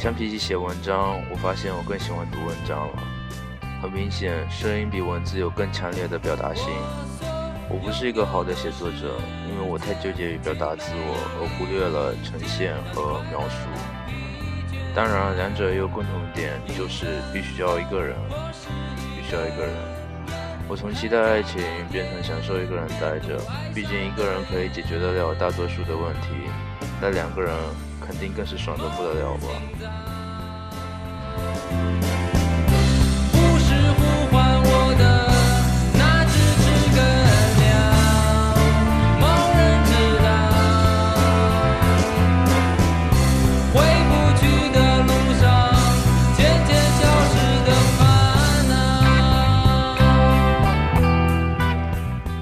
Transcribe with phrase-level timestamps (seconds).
[0.00, 3.02] 相比起写文章，我发现我更喜欢读文章了。
[3.82, 6.72] 很明显，声音比文字有更强烈的表达性。
[7.68, 13.68] 我不是一个好的写作者，因为我太纠结于表达自我，而忽略了呈现和描述。
[14.94, 18.16] 当然，两者也有共同点，就是必须要一个人，
[19.14, 19.76] 必须要一个人。
[20.66, 21.60] 我从期待爱情
[21.92, 23.36] 变成享受一个人待着，
[23.74, 26.48] 毕竟一个人可以解决得了大多数的问题，
[27.02, 27.52] 但两个人
[28.10, 29.46] 肯定更是爽的不得了吧。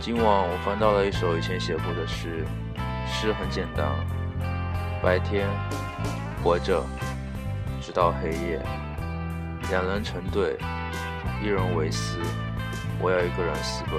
[0.00, 2.46] 今晚我翻到了一首以前写过的诗，
[3.06, 3.86] 诗很简单：
[5.02, 5.48] 白天
[6.42, 6.84] 活着，
[7.80, 8.60] 直到黑夜，
[9.70, 10.58] 两人成对，
[11.42, 12.18] 一人为私，
[13.00, 13.94] 我要一个人私奔。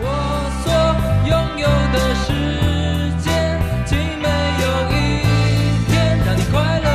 [0.00, 0.04] 我
[0.62, 0.72] 所
[1.28, 2.26] 拥有的世
[3.18, 3.30] 界，
[3.86, 4.28] 竟没
[4.62, 4.96] 有一
[5.86, 6.88] 天让你快乐。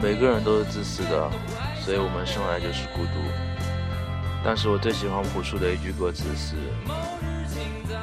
[0.00, 1.30] 每个人都是自私的，
[1.84, 3.20] 所以我们生来就是孤独。
[4.42, 6.56] 但是我最喜欢朴树的一句歌词是：“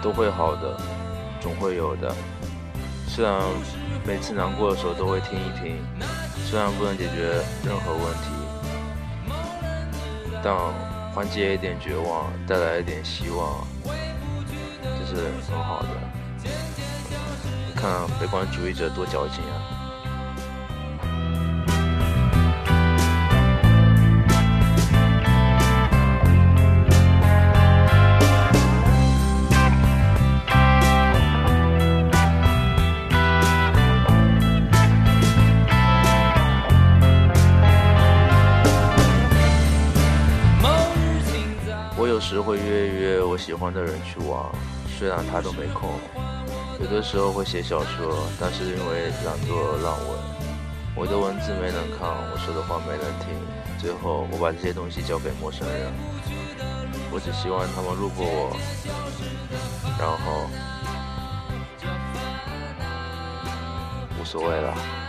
[0.01, 0.79] 都会好的，
[1.39, 2.13] 总会有的。”
[3.09, 3.41] 虽然
[4.05, 5.77] 每次难过的时候都会听一听，
[6.45, 8.29] 虽然不能解决任何问题，
[10.43, 10.55] 但
[11.11, 15.89] 缓解一点绝望，带来一点希望，这是很好的。
[17.75, 19.80] 看悲观主义者多矫情啊！
[42.01, 44.43] 我有时会约约我喜欢的人去玩，
[44.97, 45.91] 虽然他都没空。
[46.79, 49.53] 有的时候会写小说，但是因为懒惰
[49.83, 50.17] 烂文，
[50.95, 53.37] 我的文字没人看，我说的话没人听，
[53.77, 55.93] 最后我把这些东西交给陌生人。
[57.11, 58.57] 我只希望他们路过我，
[59.99, 60.49] 然后
[64.19, 65.00] 无所谓了。